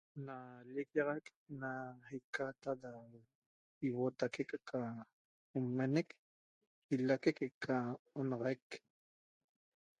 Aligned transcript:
na 0.25 0.35
llicquiaxac 0.73 1.25
na 1.61 1.71
iqataa 2.17 2.79
da 2.81 2.89
huotaique 3.95 4.43
que 4.49 4.55
eca 4.61 4.81
nmenec 5.63 6.09
ilaique 6.93 7.29
que 7.37 7.45
eca 7.51 7.75
onaxaic. 8.19 8.67